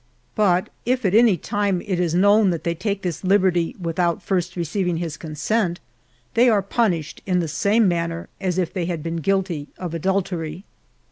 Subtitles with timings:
[0.33, 4.55] But if at any time it is known that they take this liberty witkout first
[4.55, 5.79] receiving his consent,
[6.33, 10.63] they are punished in the same manner as if they had been guilty of adultery.